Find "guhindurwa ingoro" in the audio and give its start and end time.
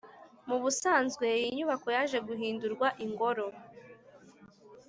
2.27-3.45